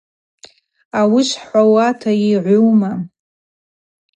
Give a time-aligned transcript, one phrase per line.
[0.99, 2.91] Ауи швхӏвата йыгӏуума.